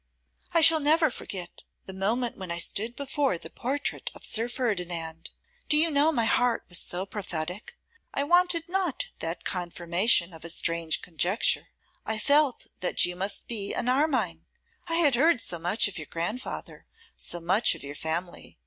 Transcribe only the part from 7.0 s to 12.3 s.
prophetic; I wanted not that confirmation of a strange conjecture. I